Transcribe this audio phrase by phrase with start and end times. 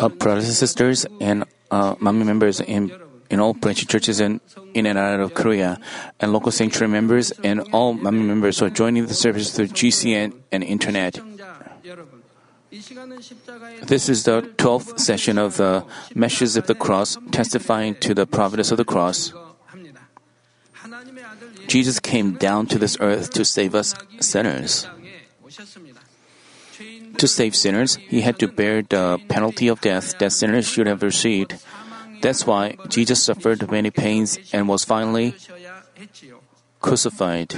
[0.00, 2.92] uh, brothers and sisters and uh, Manmin members in
[3.30, 4.40] in all branch churches in,
[4.74, 5.80] in and out of Korea,
[6.20, 10.34] and local sanctuary members and all Manmin members who are joining the service through GCN
[10.52, 11.18] and internet.
[12.70, 15.84] This is the 12th session of the
[16.14, 19.32] Messages of the Cross, testifying to the providence of the cross.
[21.66, 24.86] Jesus came down to this earth to save us sinners.
[27.18, 31.02] To save sinners, he had to bear the penalty of death that sinners should have
[31.02, 31.56] received.
[32.20, 35.34] That's why Jesus suffered many pains and was finally
[36.80, 37.54] crucified.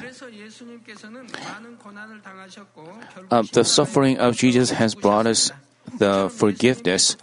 [3.30, 5.50] Uh, the suffering of Jesus has brought us
[5.98, 7.16] the forgiveness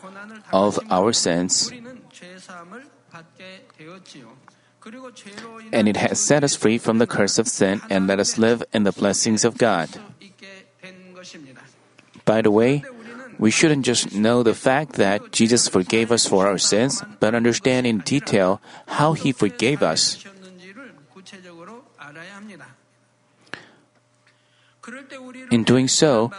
[0.51, 1.71] of our sins.
[5.71, 8.63] And it has set us free from the curse of sin and let us live
[8.73, 9.87] in the blessings of God.
[12.25, 12.83] By the way,
[13.37, 17.87] we shouldn't just know the fact that Jesus forgave us for our sins, but understand
[17.87, 20.23] in detail how He forgave us.
[25.51, 26.31] In doing so,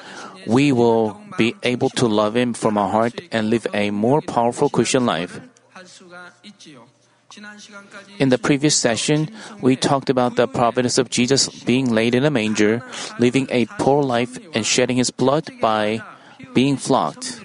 [0.47, 4.69] we will be able to love Him from our heart and live a more powerful
[4.69, 5.41] Christian life.
[8.19, 9.29] In the previous session,
[9.61, 12.83] we talked about the providence of Jesus being laid in a manger,
[13.19, 16.01] living a poor life, and shedding his blood by
[16.55, 17.41] being flogged.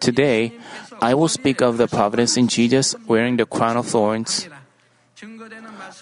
[0.00, 0.52] Today,
[1.00, 4.48] I will speak of the providence in Jesus wearing the crown of thorns.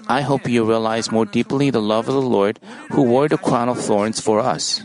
[0.08, 2.58] I hope you realize more deeply the love of the Lord
[2.90, 4.82] who wore the crown of thorns for us.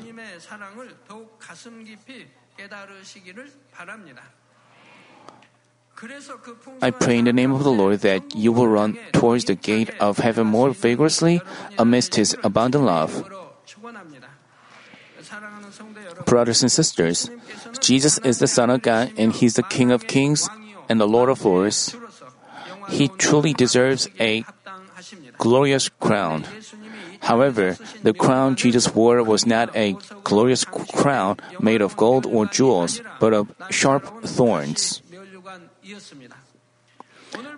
[6.81, 9.89] I pray in the name of the Lord that you will run towards the gate
[10.00, 11.42] of heaven more vigorously
[11.78, 13.28] amidst His abundant love.
[16.25, 17.30] Brothers and sisters,
[17.81, 20.47] Jesus is the Son of God and He's the King of kings
[20.88, 21.95] and the Lord of lords.
[22.89, 24.45] He truly deserves a
[25.37, 26.45] glorious crown.
[27.21, 33.02] However, the crown Jesus wore was not a glorious crown made of gold or jewels,
[33.20, 35.02] but of sharp thorns.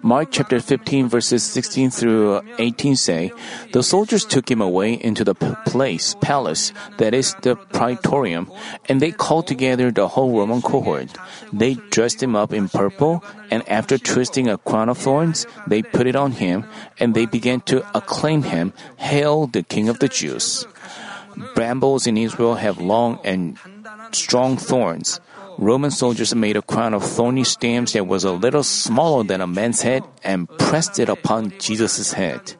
[0.01, 3.31] Mark chapter 15 verses 16 through 18 say,
[3.71, 8.51] The soldiers took him away into the place, palace, that is the praetorium,
[8.89, 11.09] and they called together the whole Roman cohort.
[11.53, 16.07] They dressed him up in purple, and after twisting a crown of thorns, they put
[16.07, 16.65] it on him,
[16.99, 20.65] and they began to acclaim him, Hail the King of the Jews!
[21.55, 23.57] Brambles in Israel have long and
[24.11, 25.19] strong thorns.
[25.57, 29.47] Roman soldiers made a crown of thorny stems that was a little smaller than a
[29.47, 32.55] man's head and pressed it upon Jesus' head.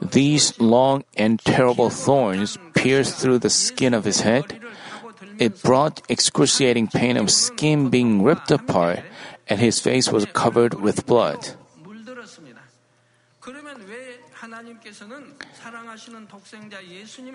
[0.00, 4.60] These long and terrible thorns pierced through the skin of his head.
[5.38, 9.00] It brought excruciating pain of skin being ripped apart,
[9.48, 11.54] and his face was covered with blood.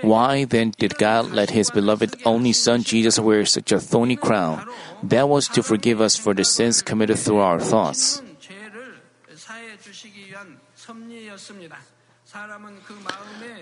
[0.02, 4.68] Why then did God let His beloved only Son Jesus wear such a thorny crown?
[5.03, 8.22] That was to forgive us for the sins committed through our thoughts.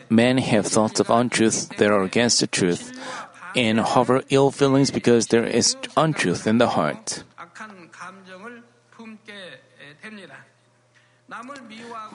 [0.09, 2.91] Men have thoughts of untruth that are against the truth
[3.55, 7.23] and harbor ill feelings because there is untruth in the heart.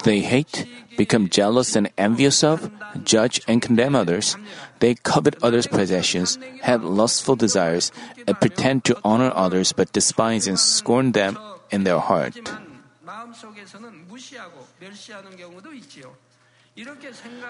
[0.05, 2.71] They hate, become jealous and envious of,
[3.05, 4.37] judge and condemn others.
[4.81, 7.93] They covet others' possessions, have lustful desires,
[8.27, 11.39] and pretend to honor others but despise and scorn them
[11.71, 12.37] in their heart.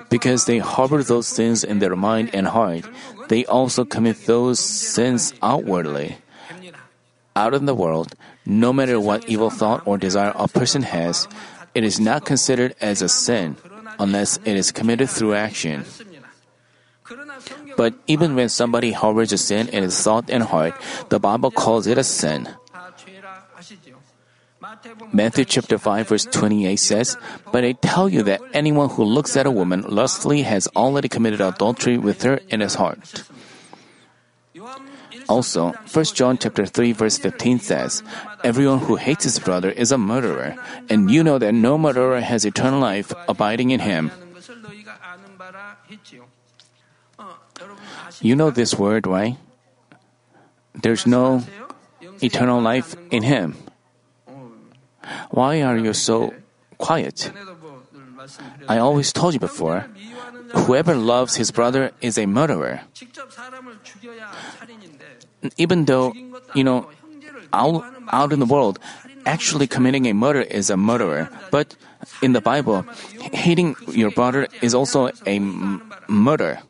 [0.08, 2.86] Because they harbor those sins in their mind and heart,
[3.28, 6.18] they also commit those sins outwardly.
[7.34, 8.14] Out in the world,
[8.46, 11.28] no matter what evil thought or desire a person has,
[11.76, 13.60] it is not considered as a sin
[14.00, 15.84] unless it is committed through action.
[17.76, 20.72] But even when somebody harbors a sin in his thought and heart,
[21.10, 22.48] the Bible calls it a sin.
[25.12, 27.16] Matthew chapter 5 verse 28 says,
[27.52, 31.40] But I tell you that anyone who looks at a woman lustfully has already committed
[31.40, 33.24] adultery with her in his heart.
[35.28, 38.02] Also, 1 John chapter 3 verse 15 says,
[38.44, 40.56] Everyone who hates his brother is a murderer,
[40.88, 44.10] and you know that no murderer has eternal life abiding in him.
[48.20, 49.36] You know this word, right?
[50.74, 51.42] There's no
[52.22, 53.56] eternal life in him.
[55.30, 56.34] Why are you so
[56.78, 57.30] quiet?
[58.68, 59.86] I always told you before,
[60.64, 62.80] whoever loves his brother is a murderer.
[65.56, 66.12] Even though,
[66.54, 66.88] you know,
[67.52, 68.78] out, out in the world,
[69.24, 71.28] actually committing a murder is a murderer.
[71.50, 71.76] But
[72.22, 72.84] in the Bible,
[73.32, 76.60] hating your brother is also a m- murder.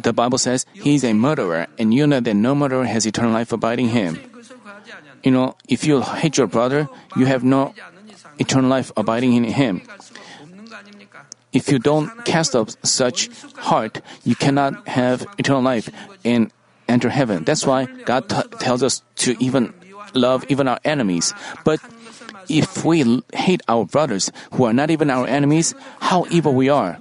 [0.00, 3.52] The Bible says he's a murderer, and you know that no murderer has eternal life
[3.52, 4.18] abiding him.
[5.22, 7.74] You know, if you hate your brother, you have no
[8.38, 9.82] eternal life abiding in him.
[11.52, 15.90] If you don't cast off such heart, you cannot have eternal life
[16.24, 16.50] and
[16.88, 17.44] enter heaven.
[17.44, 19.72] That's why God t- tells us to even
[20.14, 21.34] love even our enemies.
[21.64, 21.80] But
[22.48, 26.98] if we hate our brothers who are not even our enemies, how evil we are.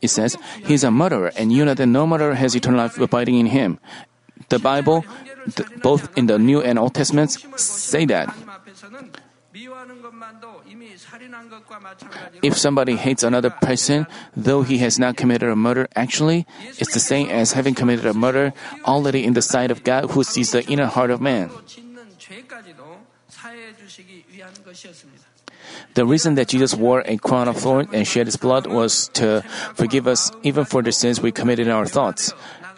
[0.00, 3.38] It says, He's a murderer, and you know that no murderer has eternal life abiding
[3.38, 3.78] in him.
[4.50, 5.04] The Bible,
[5.48, 8.28] th- both in the New and Old Testaments, say that.
[12.42, 14.06] If somebody hates another person,
[14.36, 16.46] though he has not committed a murder, actually,
[16.78, 18.52] it's the same as having committed a murder
[18.84, 21.50] already in the sight of God who sees the inner heart of man.
[25.94, 29.42] The reason that Jesus wore a crown of thorns and shed his blood was to
[29.74, 32.34] forgive us even for the sins we committed in our thoughts.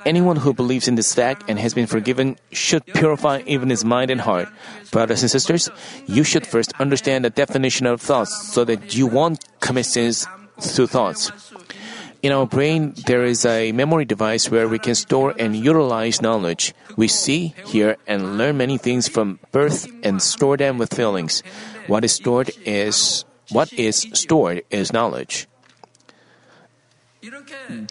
[0.07, 4.09] Anyone who believes in this fact and has been forgiven should purify even his mind
[4.13, 4.49] and heart.
[4.93, 5.69] Brothers and sisters,
[6.07, 10.25] you should first understand the definition of thoughts so that you won't commit sins
[10.61, 11.33] through thoughts.
[12.23, 16.73] In our brain, there is a memory device where we can store and utilize knowledge.
[16.97, 21.43] We see, hear, and learn many things from birth and store them with feelings.
[21.89, 25.49] What is stored is what is stored is knowledge.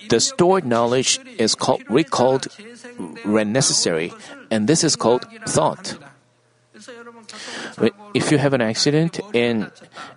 [0.10, 2.48] The stored knowledge is called recalled
[3.24, 4.14] when necessary,
[4.52, 5.98] and this is called thought.
[8.14, 9.72] If you have an accident and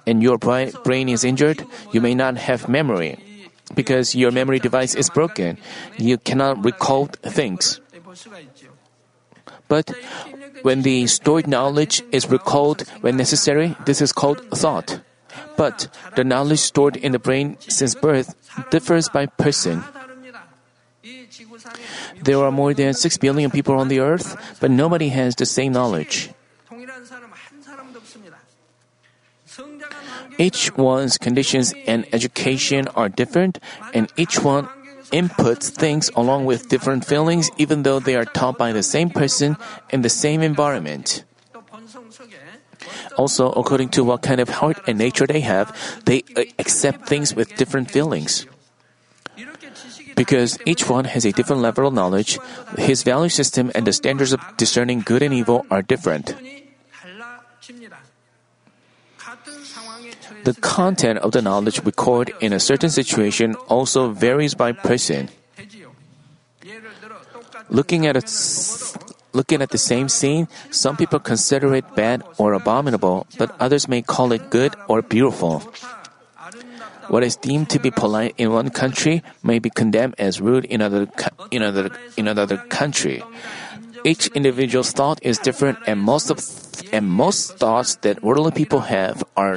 [0.07, 3.19] and your brain is injured, you may not have memory
[3.75, 5.59] because your memory device is broken.
[5.97, 7.81] You cannot recall things.
[9.69, 9.93] But
[10.63, 15.01] when the stored knowledge is recalled when necessary, this is called thought.
[15.59, 18.39] But the knowledge stored in the brain since birth
[18.71, 19.83] differs by person.
[22.23, 25.73] There are more than 6 billion people on the earth, but nobody has the same
[25.73, 26.31] knowledge.
[30.39, 33.59] Each one's conditions and education are different,
[33.93, 34.71] and each one
[35.11, 39.57] inputs things along with different feelings, even though they are taught by the same person
[39.91, 41.25] in the same environment.
[43.17, 45.75] Also, according to what kind of heart and nature they have,
[46.05, 48.47] they uh, accept things with different feelings.
[50.17, 52.39] Because each one has a different level of knowledge,
[52.77, 56.35] his value system and the standards of discerning good and evil are different.
[60.45, 65.29] The content of the knowledge recorded in a certain situation also varies by person.
[67.69, 68.23] Looking at a,
[69.33, 74.03] looking at the same scene, some people consider it bad or abominable, but others may
[74.03, 75.63] call it good or beautiful.
[77.09, 80.83] What is deemed to be polite in one country may be condemned as rude in
[80.83, 81.09] another
[81.51, 83.25] in another in another country.
[84.05, 86.39] Each individual's thought is different, and most of
[86.93, 89.57] and most thoughts that worldly people have are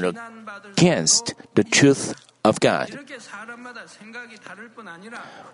[0.75, 2.89] against the truth of God.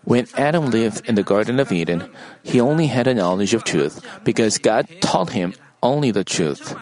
[0.04, 2.10] When Adam lived in the Garden of Eden,
[2.44, 6.76] he only had a knowledge of truth because God taught him only the truth.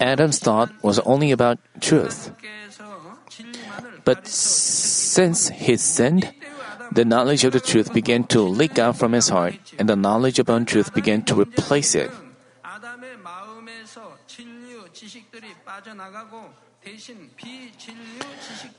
[0.00, 2.30] Adam's thought was only about truth.
[4.04, 6.32] But since he sinned,
[6.92, 10.38] the knowledge of the truth began to leak out from his heart, and the knowledge
[10.38, 12.10] of untruth began to replace it.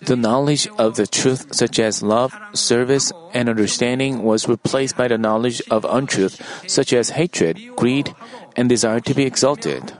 [0.01, 5.17] The knowledge of the truth, such as love, service, and understanding, was replaced by the
[5.17, 8.15] knowledge of untruth, such as hatred, greed,
[8.55, 9.93] and desire to be exalted.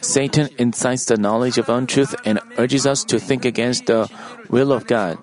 [0.00, 4.08] Satan incites the knowledge of untruth and urges us to think against the
[4.48, 5.18] will of God.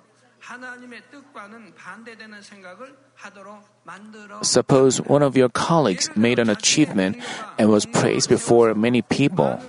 [4.41, 7.17] Suppose one of your colleagues made an achievement
[7.57, 9.59] and was praised before many people.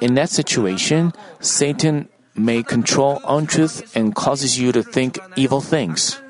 [0.00, 6.20] In that situation, Satan may control untruth and causes you to think evil things.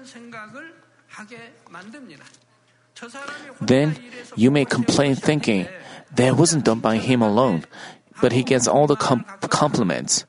[3.60, 3.96] Then
[4.36, 5.68] you may complain thinking,
[6.14, 7.64] that wasn't done by him alone,
[8.20, 10.24] but he gets all the com- compliments.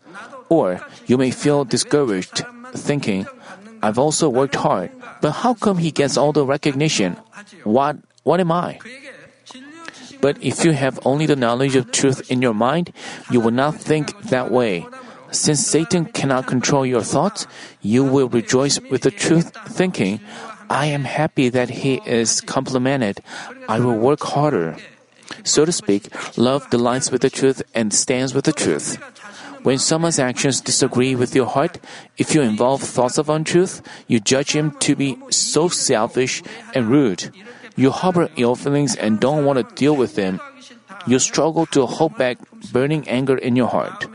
[0.50, 3.28] Or you may feel discouraged, thinking,
[3.82, 4.92] I've also worked hard,
[5.22, 7.18] but how come he gets all the recognition?
[7.64, 8.80] What, what am I?
[10.20, 12.92] But if you have only the knowledge of truth in your mind,
[13.30, 14.86] you will not think that way.
[15.32, 17.46] Since Satan cannot control your thoughts,
[17.82, 20.20] you will rejoice with the truth, thinking,
[20.70, 23.22] I am happy that he is complimented.
[23.70, 24.78] I will work harder.
[25.44, 28.98] So to speak, love delights with the truth and stands with the truth.
[29.68, 31.78] When someone's actions disagree with your heart,
[32.16, 36.42] if you involve thoughts of untruth, you judge him to be so selfish
[36.74, 37.36] and rude.
[37.76, 40.40] You harbor ill feelings and don't want to deal with them.
[41.06, 42.40] You struggle to hold back
[42.72, 44.08] burning anger in your heart.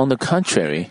[0.00, 0.88] On the contrary,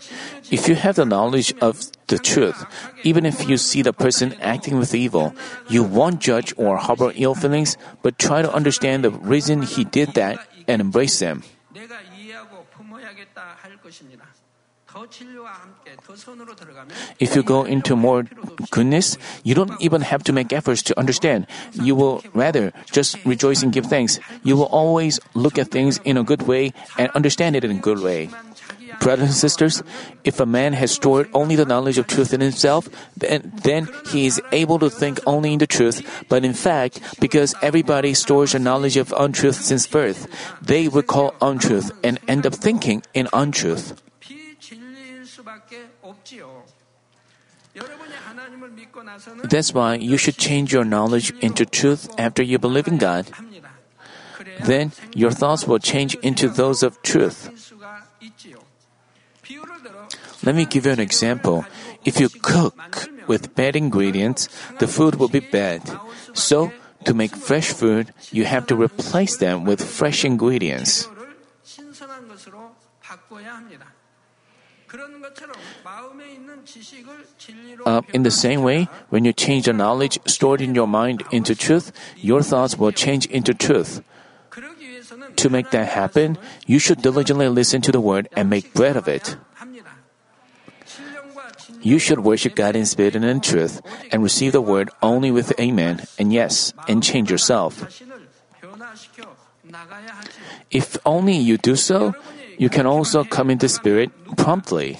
[0.54, 2.62] if you have the knowledge of the truth,
[3.02, 5.34] even if you see the person acting with evil,
[5.66, 7.74] you won't judge or harbor ill feelings,
[8.06, 10.38] but try to understand the reason he did that
[10.70, 11.42] and embrace them.
[17.18, 18.24] If you go into more
[18.70, 21.46] goodness, you don't even have to make efforts to understand.
[21.74, 24.18] You will rather just rejoice and give thanks.
[24.42, 27.82] You will always look at things in a good way and understand it in a
[27.82, 28.30] good way.
[29.00, 29.82] Brothers and sisters,
[30.24, 34.26] if a man has stored only the knowledge of truth in himself, then, then he
[34.26, 36.04] is able to think only in the truth.
[36.28, 40.28] But in fact, because everybody stores the knowledge of untruth since birth,
[40.60, 44.00] they recall untruth and end up thinking in untruth.
[49.44, 53.30] That's why you should change your knowledge into truth after you believe in God.
[54.64, 57.59] Then your thoughts will change into those of truth.
[60.42, 61.64] Let me give you an example.
[62.04, 65.82] If you cook with bad ingredients, the food will be bad.
[66.32, 66.72] So,
[67.04, 71.08] to make fresh food, you have to replace them with fresh ingredients.
[77.86, 81.54] Uh, in the same way, when you change the knowledge stored in your mind into
[81.54, 84.02] truth, your thoughts will change into truth.
[85.36, 89.08] To make that happen, you should diligently listen to the word and make bread of
[89.08, 89.36] it.
[91.82, 93.80] You should worship God in spirit and in truth
[94.12, 97.80] and receive the word only with amen and yes and change yourself.
[100.70, 102.14] If only you do so,
[102.58, 104.98] you can also come into spirit promptly.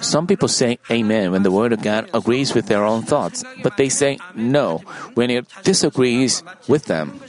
[0.00, 3.76] Some people say amen when the word of God agrees with their own thoughts, but
[3.76, 4.78] they say no
[5.14, 7.20] when it disagrees with them.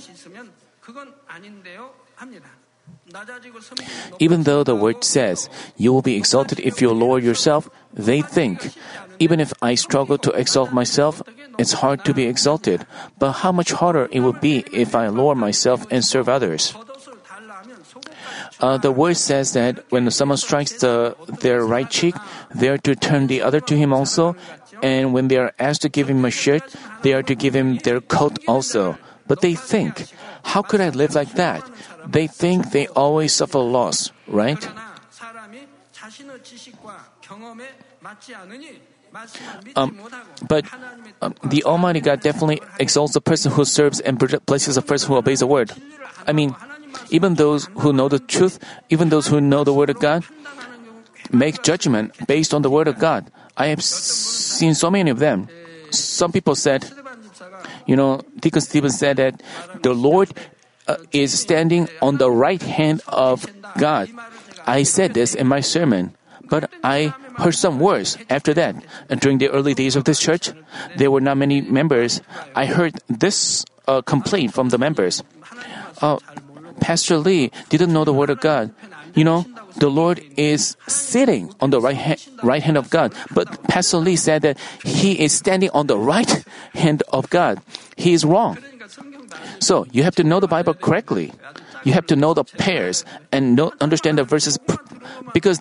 [4.20, 8.74] Even though the word says, You will be exalted if you lower yourself, they think,
[9.20, 11.22] Even if I struggle to exalt myself,
[11.60, 12.86] it's hard to be exalted.
[13.20, 16.74] But how much harder it would be if I lower myself and serve others.
[18.60, 22.15] Uh, the word says that when someone strikes the, their right cheek,
[22.53, 24.36] they are to turn the other to him also,
[24.82, 26.63] and when they are asked to give him a shirt,
[27.01, 28.98] they are to give him their coat also.
[29.27, 30.08] But they think,
[30.44, 31.63] how could I live like that?
[32.06, 34.60] They think they always suffer loss, right?
[39.75, 40.00] Um,
[40.48, 40.65] but
[41.22, 45.15] um, the Almighty God definitely exalts the person who serves and places the person who
[45.15, 45.72] obeys the word.
[46.27, 46.56] I mean,
[47.10, 50.25] even those who know the truth, even those who know the word of God,
[51.32, 53.32] make judgment based on the word of God.
[53.56, 55.48] I have seen so many of them.
[55.92, 56.89] Some people said,
[57.86, 59.42] you know, Deacon Stephen said that
[59.82, 60.32] the Lord
[60.88, 63.46] uh, is standing on the right hand of
[63.78, 64.10] God.
[64.66, 66.16] I said this in my sermon,
[66.50, 68.75] but I heard some words after that.
[69.10, 70.52] And during the early days of this church,
[70.98, 72.22] there were not many members.
[72.56, 75.24] I heard this uh, complaint from the members.
[76.02, 76.18] Uh,
[76.80, 78.74] Pastor Lee didn't know the word of God.
[79.13, 79.46] You know,
[79.77, 83.13] the Lord is sitting on the right hand, right hand of God.
[83.34, 86.43] But Pastor Lee said that he is standing on the right
[86.74, 87.62] hand of God.
[87.96, 88.58] He is wrong.
[89.60, 91.32] So you have to know the Bible correctly.
[91.84, 94.58] You have to know the pairs and know, understand the verses
[95.34, 95.60] because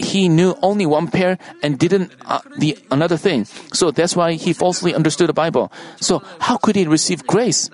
[0.00, 3.44] he knew only one pair and didn't uh, the another thing.
[3.72, 5.70] So that's why he falsely understood the Bible.
[6.00, 7.70] So how could he receive grace?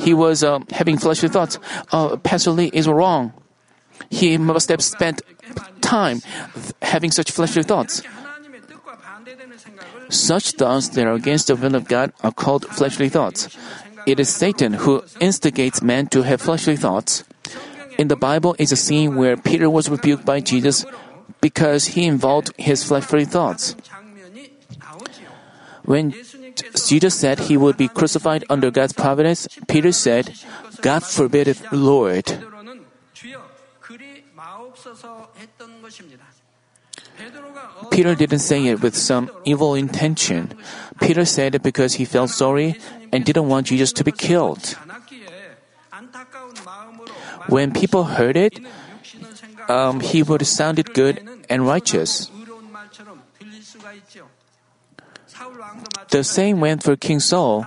[0.00, 1.58] He was uh, having fleshly thoughts.
[1.92, 3.32] Uh, Pastor Lee is wrong.
[4.10, 5.22] He must have spent
[5.80, 6.20] time
[6.80, 8.02] having such fleshly thoughts.
[10.08, 13.48] Such thoughts that are against the will of God are called fleshly thoughts.
[14.06, 17.24] It is Satan who instigates man to have fleshly thoughts.
[17.98, 20.84] In the Bible is a scene where Peter was rebuked by Jesus
[21.40, 23.76] because he involved his fleshly thoughts.
[25.84, 26.14] When
[26.74, 30.34] Jesus said he would be crucified under God's providence, Peter said,
[30.80, 32.26] God forbid it, Lord.
[37.90, 40.54] Peter didn't say it with some evil intention.
[41.00, 42.78] Peter said it because he felt sorry
[43.12, 44.76] and didn't want Jesus to be killed.
[47.48, 48.58] When people heard it,
[49.68, 52.30] um, he would sound it good and righteous.
[56.10, 57.66] The same went for King Saul.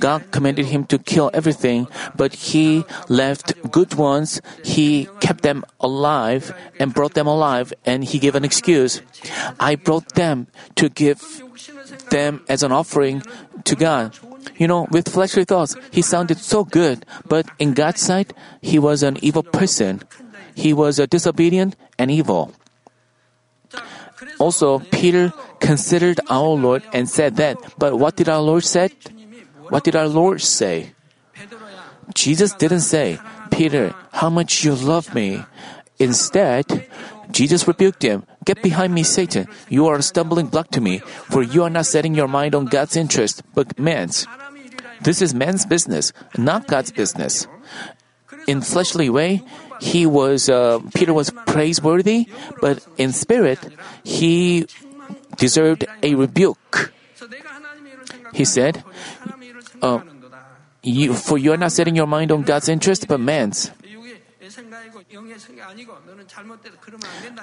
[0.00, 4.40] God commanded him to kill everything, but he left good ones.
[4.64, 9.02] He kept them alive and brought them alive, and he gave an excuse.
[9.58, 11.42] I brought them to give
[12.10, 13.22] them as an offering
[13.64, 14.16] to God.
[14.56, 19.02] You know, with fleshly thoughts, he sounded so good, but in God's sight, he was
[19.02, 20.02] an evil person.
[20.54, 22.52] He was disobedient and evil.
[24.38, 28.90] Also, Peter considered our Lord and said that, but what did our Lord say?
[29.68, 30.94] What did our Lord say?
[32.14, 33.18] Jesus didn't say,
[33.50, 35.44] Peter, how much you love me.
[35.98, 36.86] Instead,
[37.30, 39.46] Jesus rebuked him, Get behind me, Satan.
[39.68, 42.64] You are a stumbling block to me, for you are not setting your mind on
[42.64, 44.26] God's interest, but man's.
[45.02, 47.46] This is man's business, not God's business.
[48.46, 49.44] In fleshly way,
[49.80, 52.26] he was uh, Peter was praiseworthy,
[52.60, 53.60] but in spirit,
[54.02, 54.66] he
[55.36, 56.92] deserved a rebuke.
[58.32, 58.82] He said,
[59.82, 60.00] uh,
[60.82, 63.70] you, "For you are not setting your mind on God's interest, but man's."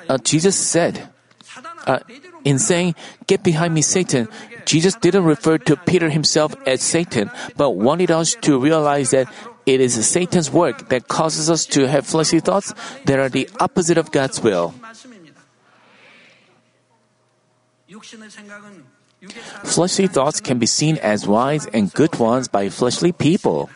[0.10, 1.10] Uh, Jesus said,
[1.86, 2.00] uh,
[2.44, 2.96] in saying,
[3.28, 4.28] Get behind me, Satan,
[4.66, 9.32] Jesus didn't refer to Peter himself as Satan, but wanted us to realize that
[9.66, 12.74] it is Satan's work that causes us to have fleshly thoughts
[13.06, 14.74] that are the opposite of God's will.
[19.64, 23.70] Fleshly thoughts can be seen as wise and good ones by fleshly people.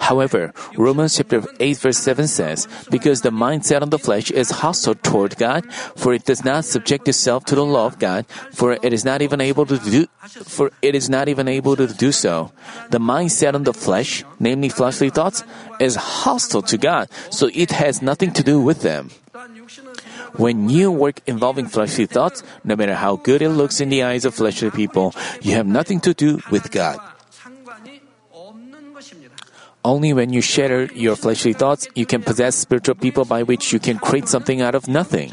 [0.00, 4.50] However, Romans chapter 8 verse 7 says, Because the mind set on the flesh is
[4.50, 8.78] hostile toward God, for it does not subject itself to the law of God, for
[8.82, 10.06] it is not even able to do
[10.44, 12.52] for it is not even able to do so.
[12.90, 15.42] The mind set on the flesh, namely fleshly thoughts,
[15.80, 19.10] is hostile to God, so it has nothing to do with them.
[20.36, 24.24] When you work involving fleshly thoughts, no matter how good it looks in the eyes
[24.24, 27.00] of fleshly people, you have nothing to do with God.
[29.84, 33.78] Only when you shatter your fleshly thoughts, you can possess spiritual people by which you
[33.78, 35.32] can create something out of nothing.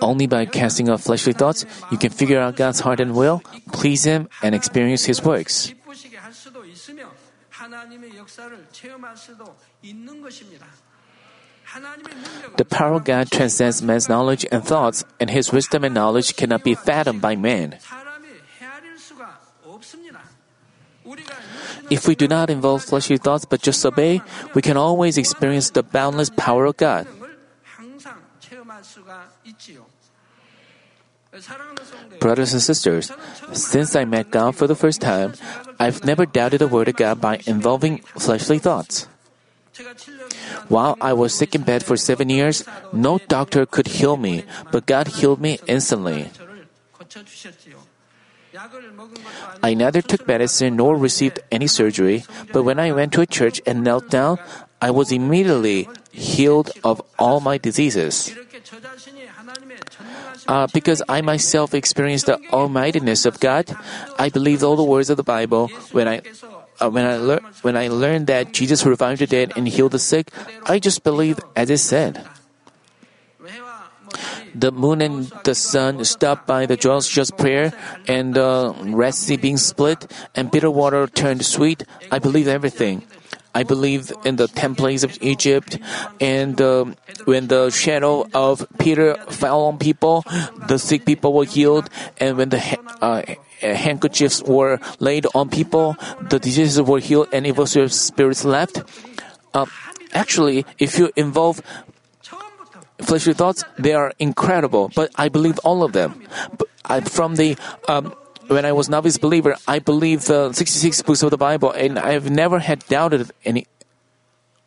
[0.00, 4.04] Only by casting off fleshly thoughts, you can figure out God's heart and will, please
[4.04, 5.72] Him, and experience His works.
[12.56, 16.64] The power of God transcends man's knowledge and thoughts, and His wisdom and knowledge cannot
[16.64, 17.78] be fathomed by man.
[21.90, 24.20] If we do not involve fleshly thoughts but just obey,
[24.54, 27.06] we can always experience the boundless power of God.
[32.20, 33.12] Brothers and sisters,
[33.52, 35.34] since I met God for the first time,
[35.78, 39.06] I've never doubted the Word of God by involving fleshly thoughts.
[40.68, 44.86] While I was sick in bed for seven years, no doctor could heal me, but
[44.86, 46.30] God healed me instantly.
[49.62, 53.60] I neither took medicine nor received any surgery, but when I went to a church
[53.66, 54.38] and knelt down,
[54.80, 58.34] I was immediately healed of all my diseases.
[60.46, 63.68] Uh, because I myself experienced the almightiness of God,
[64.18, 65.68] I believed all the words of the Bible.
[65.92, 66.22] When I
[66.80, 69.98] uh, when I lear- when I learned that Jesus revived the dead and healed the
[69.98, 70.30] sick,
[70.66, 72.24] I just believed as it said.
[74.54, 77.72] The moon and the sun stopped by the just prayer,
[78.08, 81.84] and the Red Sea being split, and bitter water turned sweet.
[82.10, 83.04] I believed everything.
[83.58, 85.82] I believed in the ten plagues of Egypt,
[86.22, 86.84] and uh,
[87.26, 90.22] when the shadow of Peter fell on people,
[90.70, 91.90] the sick people were healed,
[92.22, 92.62] and when the
[93.02, 93.26] uh,
[93.58, 95.98] handkerchiefs were laid on people,
[96.30, 98.78] the diseases were healed, and evil spirits left.
[99.52, 99.66] Uh,
[100.14, 101.58] actually, if you involve
[103.02, 106.14] fleshly thoughts, they are incredible, but I believe all of them.
[106.86, 107.58] I, from the
[107.90, 108.14] um,
[108.48, 112.30] when I was novice believer, I believed the 66 books of the Bible, and I've
[112.30, 113.66] never had doubted any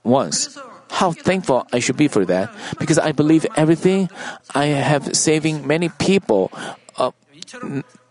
[0.03, 0.57] once.
[0.89, 4.09] How thankful I should be for that, because I believe everything.
[4.53, 6.51] I have saving many people
[6.97, 7.11] uh,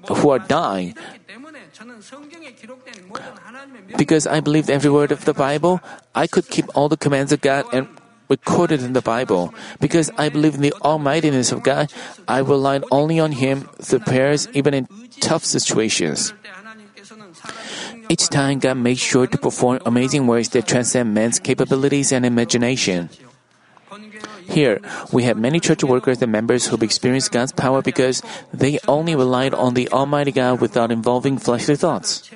[0.08, 0.96] who are dying.
[3.96, 5.80] Because I believed every word of the Bible,
[6.14, 7.88] I could keep all the commands of God and
[8.30, 9.52] recorded in the Bible.
[9.80, 11.92] Because I believe in the almightiness of God,
[12.28, 14.88] I rely only on Him through prayers, even in
[15.18, 16.32] tough situations.
[18.08, 23.10] Each time, God made sure to perform amazing works that transcend man's capabilities and imagination.
[24.50, 24.80] Here,
[25.12, 29.54] we have many church workers and members who've experienced God's power because they only relied
[29.54, 32.28] on the Almighty God without involving fleshly thoughts.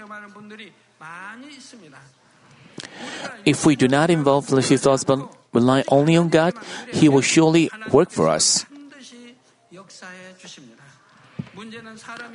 [3.45, 6.55] If we do not involve fleshly thoughts but rely only on God,
[6.93, 8.67] He will surely work for us.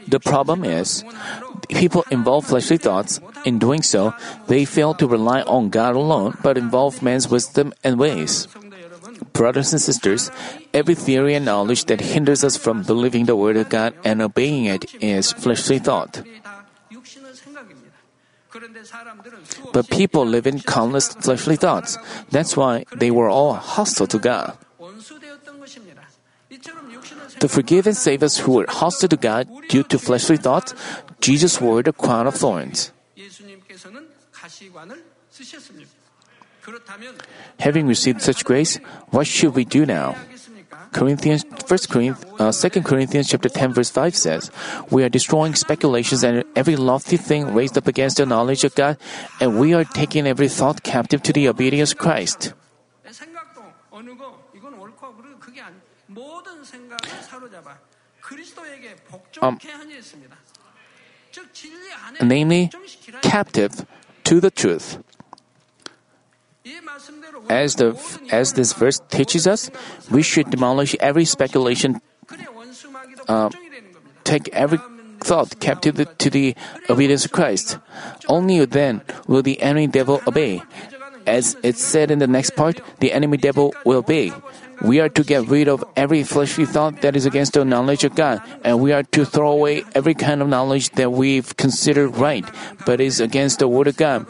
[0.08, 1.04] The problem is,
[1.68, 3.20] people involve fleshly thoughts.
[3.46, 4.14] In doing so,
[4.48, 8.48] they fail to rely on God alone, but involve man's wisdom and ways.
[9.34, 10.32] Brothers and sisters,
[10.74, 14.66] every theory and knowledge that hinders us from believing the Word of God and obeying
[14.66, 16.24] it is fleshly thought.
[19.74, 21.98] But people live in countless fleshly thoughts.
[22.30, 24.58] That's why they were all hostile to God.
[27.40, 30.74] To forgive and save us who were hostile to God due to fleshly thoughts,
[31.22, 32.92] Jesus wore the crown of thorns.
[37.60, 38.78] Having received such grace,
[39.10, 40.16] what should we do now?
[40.92, 44.52] Corinthians, First Corinthians, uh, 2 Corinthians chapter 10 verse 5 says,
[44.90, 48.98] We are destroying speculations and every lofty thing raised up against the knowledge of God,
[49.40, 52.54] and we are taking every thought captive to the obedience of Christ.
[59.42, 59.60] Um,
[62.22, 62.70] namely,
[63.22, 63.86] captive
[64.24, 64.98] to the truth.
[67.50, 67.98] As, the,
[68.32, 69.72] as this verse teaches us,
[70.12, 72.02] we should demolish every speculation,
[73.28, 73.50] uh,
[74.24, 74.80] take every
[75.20, 76.56] thought captive to the,
[76.90, 77.78] obedience of Christ.
[78.28, 80.62] Only then will the enemy devil obey.
[81.26, 84.32] As it's said in the next part, the enemy devil will obey.
[84.82, 88.16] We are to get rid of every fleshly thought that is against the knowledge of
[88.16, 92.46] God, and we are to throw away every kind of knowledge that we've considered right,
[92.86, 94.26] but is against the Word of God.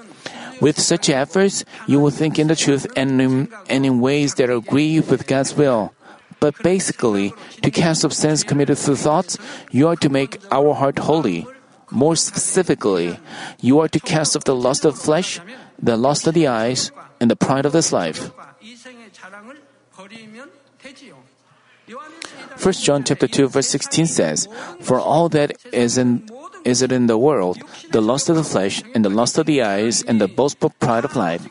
[0.62, 4.50] With such efforts, you will think in the truth and in, and in ways that
[4.50, 5.93] agree with God's will.
[6.39, 9.38] But basically, to cast off sins committed through thoughts,
[9.72, 11.48] you are to make our heart holy.
[11.91, 13.19] More specifically,
[13.60, 15.39] you are to cast off the lust of flesh,
[15.82, 18.32] the lust of the eyes, and the pride of this life.
[22.62, 24.48] 1 John chapter 2 verse 16 says,
[24.82, 26.30] For all that is in
[26.65, 29.62] is it in the world, the lust of the flesh, and the lust of the
[29.62, 31.48] eyes, and the boastful pride of life,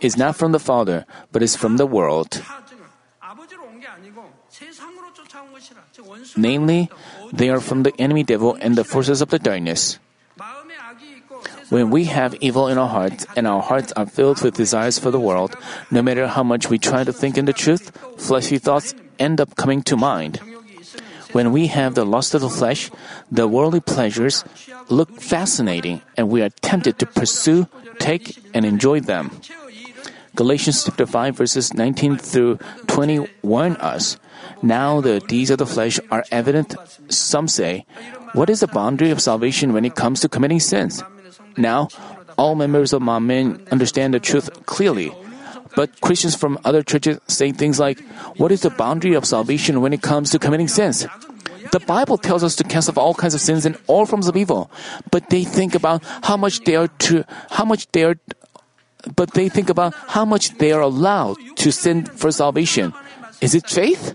[0.00, 2.42] is not from the Father, but is from the world.
[6.36, 6.90] Namely,
[7.32, 9.98] they are from the enemy devil and the forces of the darkness.
[11.70, 15.10] When we have evil in our hearts and our hearts are filled with desires for
[15.10, 15.56] the world,
[15.90, 19.56] no matter how much we try to think in the truth, fleshly thoughts end up
[19.56, 20.40] coming to mind.
[21.32, 22.90] When we have the lust of the flesh,
[23.30, 24.44] the worldly pleasures
[24.88, 27.66] look fascinating and we are tempted to pursue,
[27.98, 29.30] take, and enjoy them.
[30.34, 34.16] Galatians chapter 5 verses 19 through 20 warn us.
[34.62, 36.74] Now the deeds of the flesh are evident.
[37.08, 37.84] Some say,
[38.32, 41.02] what is the boundary of salvation when it comes to committing sins?
[41.56, 41.88] Now,
[42.38, 45.12] all members of Manmin understand the truth clearly.
[45.74, 48.00] But Christians from other churches say things like,
[48.36, 51.06] what is the boundary of salvation when it comes to committing sins?
[51.72, 54.36] The Bible tells us to cast off all kinds of sins and all forms of
[54.36, 54.70] evil.
[55.10, 58.16] But they think about how much they are to, how much they are
[59.16, 62.92] but they think about how much they are allowed to sin for salvation.
[63.40, 64.14] Is it faith?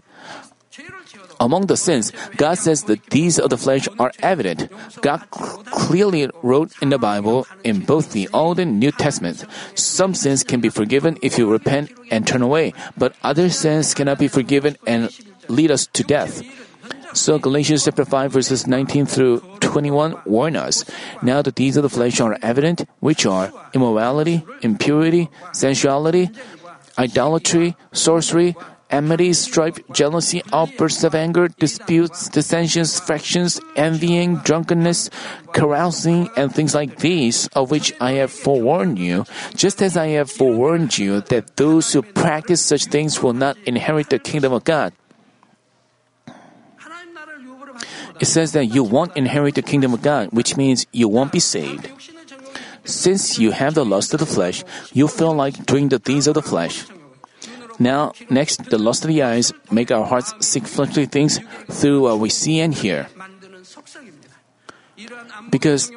[1.40, 4.72] Among the sins, God says the deeds of the flesh are evident.
[5.02, 10.44] God clearly wrote in the Bible, in both the Old and New Testament, some sins
[10.44, 14.78] can be forgiven if you repent and turn away, but other sins cannot be forgiven
[14.86, 15.10] and
[15.48, 16.42] lead us to death.
[17.14, 20.86] So Galatians chapter 5 verses 19 through 21 warn us.
[21.22, 26.30] Now the deeds of the flesh are evident, which are immorality, impurity, sensuality,
[26.98, 28.56] idolatry, sorcery,
[28.90, 35.10] enmity, strife, jealousy, outbursts of anger, disputes, dissensions, factions, envying, drunkenness,
[35.54, 40.32] carousing, and things like these, of which I have forewarned you, just as I have
[40.32, 44.94] forewarned you that those who practice such things will not inherit the kingdom of God.
[48.20, 51.40] It says that you won't inherit the kingdom of God, which means you won't be
[51.40, 51.92] saved.
[52.84, 56.34] Since you have the lust of the flesh, you feel like doing the things of
[56.34, 56.86] the flesh.
[57.80, 62.20] Now, next, the lust of the eyes make our hearts seek fleshly things through what
[62.20, 63.08] we see and hear.
[65.52, 65.92] Because,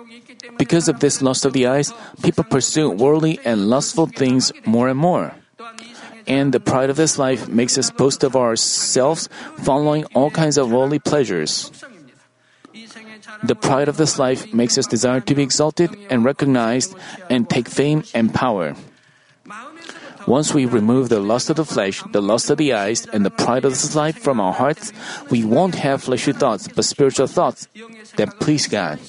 [0.59, 4.99] because of this lust of the eyes, people pursue worldly and lustful things more and
[4.99, 5.33] more.
[6.27, 9.29] And the pride of this life makes us boast of ourselves,
[9.65, 11.73] following all kinds of worldly pleasures.
[13.43, 16.95] The pride of this life makes us desire to be exalted and recognized
[17.31, 18.77] and take fame and power.
[20.31, 23.35] Once we remove the lust of the flesh, the lust of the eyes, and the
[23.35, 24.93] pride of this life from our hearts,
[25.27, 27.67] we won't have fleshly thoughts but spiritual thoughts
[28.15, 29.03] that please God.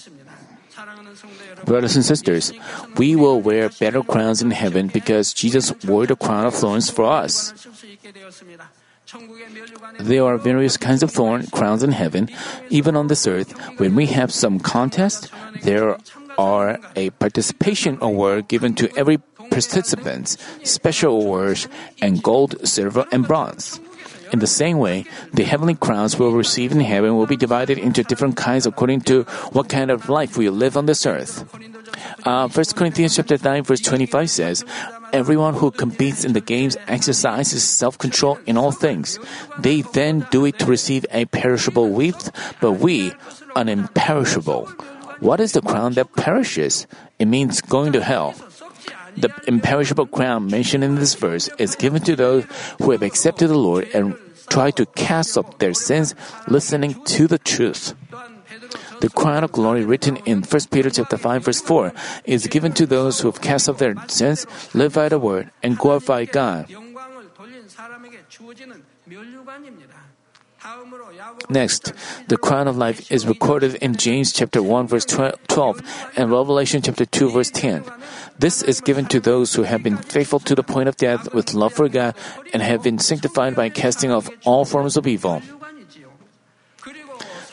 [1.64, 2.52] Brothers and sisters,
[2.98, 7.06] we will wear better crowns in heaven because Jesus wore the crown of thorns for
[7.06, 7.54] us.
[10.00, 12.30] There are various kinds of thorn crowns in heaven.
[12.74, 15.30] Even on this earth, when we have some contest,
[15.62, 15.98] there
[16.38, 19.18] are a participation award given to every
[19.52, 21.68] participant, special awards,
[22.02, 23.80] and gold, silver, and bronze.
[24.32, 28.02] In the same way, the heavenly crowns we'll receive in heaven will be divided into
[28.04, 31.44] different kinds according to what kind of life we live on this earth.
[32.26, 34.66] Uh, 1 Corinthians chapter 9 verse 25 says,
[35.12, 39.20] Everyone who competes in the games exercises self-control in all things.
[39.60, 43.12] They then do it to receive a perishable wreath, but we
[43.58, 44.68] an imperishable.
[45.20, 46.88] What is the crown that perishes?
[47.20, 48.34] It means going to hell.
[49.18, 52.46] The imperishable crown mentioned in this verse is given to those
[52.82, 54.16] who have accepted the Lord and
[54.50, 56.16] try to cast off their sins,
[56.48, 57.94] listening to the truth.
[59.02, 61.94] The crown of glory written in 1 Peter chapter 5 verse 4
[62.26, 64.46] is given to those who have cast off their sins,
[64.76, 66.68] live by the word, and glorify God.
[71.50, 71.94] Next,
[72.28, 75.82] the crown of life is recorded in James chapter 1 verse 12
[76.16, 77.84] and Revelation chapter 2 verse 10.
[78.38, 81.54] This is given to those who have been faithful to the point of death with
[81.54, 82.16] love for God
[82.54, 85.42] and have been sanctified by casting off all forms of evil.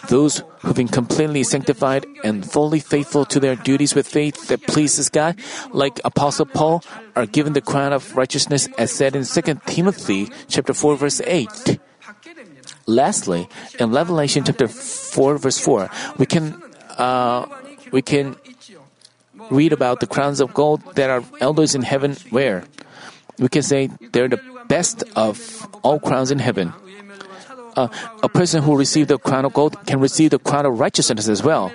[0.08, 5.08] Those who've been completely sanctified and fully faithful to their duties with faith that pleases
[5.08, 5.36] God,
[5.70, 6.82] like Apostle Paul,
[7.16, 11.78] are given the crown of righteousness as said in 2 Timothy chapter 4 verse 8.
[12.88, 16.56] Lastly, in Revelation chapter 4 verse 4, we can
[16.96, 17.44] uh,
[17.92, 18.34] we can
[19.50, 22.64] read about the crowns of gold that our elders in heaven wear.
[23.38, 26.72] We can say they're the best of all crowns in heaven.
[27.76, 27.88] Uh,
[28.22, 31.42] a person who received the crown of gold can receive the crown of righteousness as
[31.42, 31.70] well.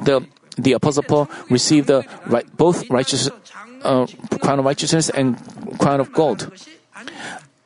[0.00, 0.24] The
[0.56, 3.28] the apostle Paul received the right, both righteous
[3.82, 4.06] uh,
[4.40, 5.34] crown of righteousness and
[5.80, 6.54] crown of gold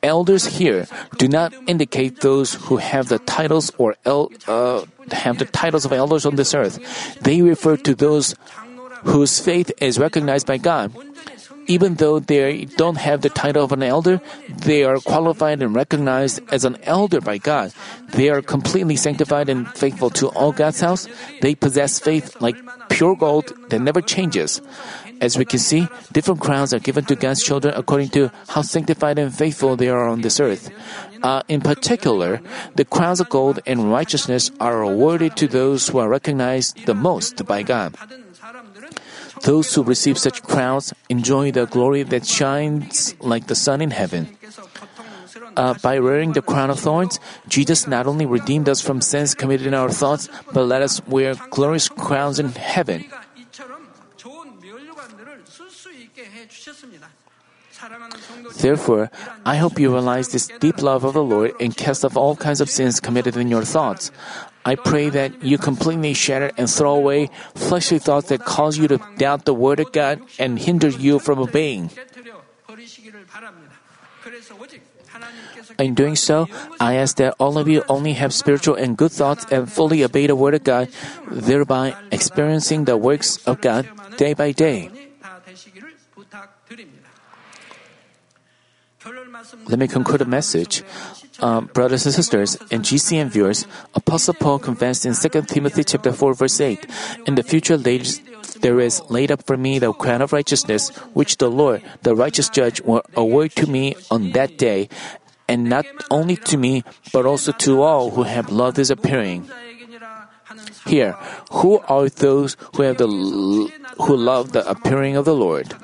[0.05, 0.85] elders here
[1.17, 5.93] do not indicate those who have the titles or el- uh, have the titles of
[5.97, 6.77] elders on this earth.
[7.25, 8.37] They refer to those
[9.09, 10.93] whose faith is recognized by God.
[11.67, 14.21] Even though they don't have the title of an elder,
[14.69, 17.73] they are qualified and recognized as an elder by God.
[18.13, 21.09] They are completely sanctified and faithful to all God's house.
[21.41, 22.61] They possess faith like
[22.93, 24.61] pure gold that never changes.
[25.21, 29.19] As we can see, different crowns are given to God's children according to how sanctified
[29.19, 30.71] and faithful they are on this earth.
[31.23, 32.41] Uh, in particular,
[32.75, 37.45] the crowns of gold and righteousness are awarded to those who are recognized the most
[37.47, 37.95] by God.
[39.43, 44.37] Those who receive such crowns enjoy the glory that shines like the sun in heaven.
[45.57, 49.67] Uh, by wearing the crown of thorns, Jesus not only redeemed us from sins committed
[49.67, 53.05] in our thoughts, but let us wear glorious crowns in heaven.
[58.57, 59.11] Therefore,
[59.45, 62.61] I hope you realize this deep love of the Lord and cast off all kinds
[62.61, 64.11] of sins committed in your thoughts.
[64.65, 69.01] I pray that you completely shatter and throw away fleshly thoughts that cause you to
[69.19, 71.91] doubt the Word of God and hinder you from obeying.
[75.79, 76.49] In doing so,
[76.81, 80.27] I ask that all of you only have spiritual and good thoughts and fully obey
[80.27, 80.89] the Word of God,
[81.31, 84.91] thereby experiencing the works of God day by day.
[89.67, 90.83] Let me conclude the message.
[91.41, 96.35] Um, brothers and sisters, and GCN viewers, Apostle Paul confessed in 2 Timothy chapter 4
[96.35, 96.87] verse 8,
[97.27, 101.51] In the future there is laid up for me the crown of righteousness, which the
[101.51, 104.89] Lord, the righteous judge, will award to me on that day,
[105.49, 109.51] and not only to me, but also to all who have loved his appearing.
[110.87, 111.13] Here,
[111.51, 115.75] who are those who have the who love the appearing of the Lord?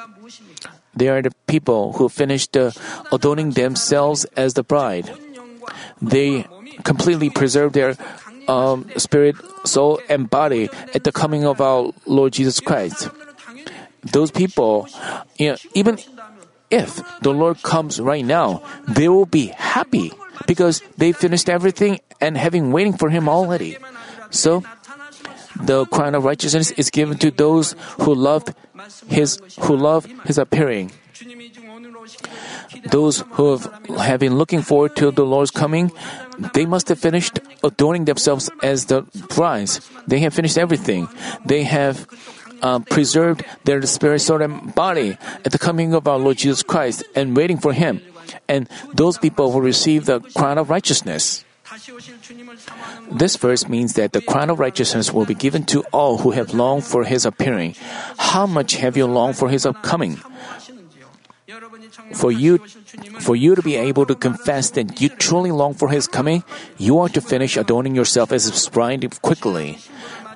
[0.95, 2.57] They are the people who finished
[3.13, 5.11] adorning themselves as the bride.
[6.03, 6.47] They
[6.83, 7.97] completely preserve their
[8.49, 13.09] um, spirit, soul, and body at the coming of our Lord Jesus Christ.
[14.03, 14.89] Those people,
[15.37, 15.99] you know, even
[16.71, 20.13] if the Lord comes right now, they will be happy
[20.47, 23.77] because they finished everything and having waiting for Him already.
[24.31, 24.63] So,
[25.61, 28.45] the crown of righteousness is given to those who love
[29.09, 30.93] His who love His appearing.
[32.91, 35.93] Those who have, been looking forward to the Lord's coming,
[36.55, 39.03] they must have finished adorning themselves as the
[39.35, 39.81] brides.
[40.07, 41.09] They have finished everything.
[41.45, 42.09] They have
[42.63, 47.05] uh, preserved their spirit, soul, and body at the coming of our Lord Jesus Christ
[47.15, 48.01] and waiting for Him.
[48.49, 51.45] And those people will receive the crown of righteousness.
[53.11, 56.55] This verse means that the crown of righteousness will be given to all who have
[56.55, 57.75] longed for His appearing.
[58.19, 60.19] How much have you longed for His upcoming?
[62.15, 62.59] For you,
[63.21, 66.43] for you to be able to confess that you truly long for His coming,
[66.79, 69.79] you are to finish adorning yourself as His bride quickly.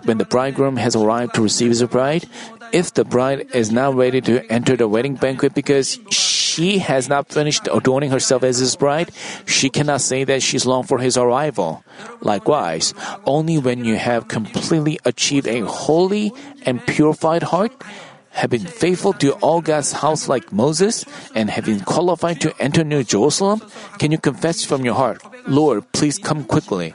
[0.05, 2.29] When the bridegroom has arrived to receive his bride,
[2.73, 7.29] if the bride is now ready to enter the wedding banquet because she has not
[7.29, 9.11] finished adorning herself as his bride,
[9.47, 11.85] she cannot say that she's longed for his arrival.
[12.21, 12.95] Likewise,
[13.27, 16.33] only when you have completely achieved a holy
[16.65, 17.73] and purified heart,
[18.31, 22.83] have been faithful to all God's house like Moses, and have been qualified to enter
[22.83, 23.63] New Jerusalem,
[23.99, 26.95] can you confess from your heart, Lord, please come quickly.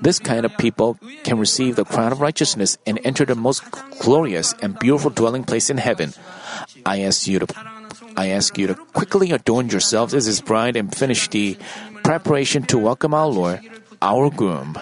[0.00, 3.62] This kind of people can receive the crown of righteousness and enter the most
[4.00, 6.14] glorious and beautiful dwelling place in heaven.
[6.86, 7.46] I ask you to
[8.16, 11.56] I ask you to quickly adorn yourselves as his bride and finish the
[12.02, 13.60] preparation to welcome our Lord,
[14.02, 14.78] our groom.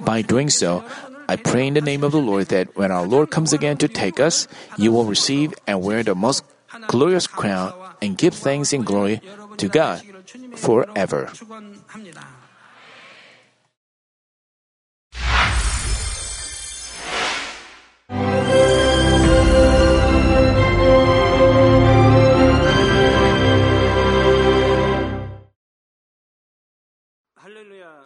[0.00, 0.84] By doing so,
[1.28, 3.88] I pray in the name of the Lord that when our Lord comes again to
[3.88, 6.44] take us, you will receive and wear the most
[6.88, 9.20] glorious crown and give thanks in glory
[9.58, 10.02] to God
[10.56, 11.28] forever.